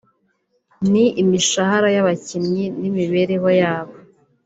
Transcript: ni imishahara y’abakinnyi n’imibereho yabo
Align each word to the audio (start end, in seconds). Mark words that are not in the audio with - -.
ni 0.91 1.05
imishahara 1.21 1.87
y’abakinnyi 1.95 2.65
n’imibereho 2.79 3.49
yabo 3.61 3.95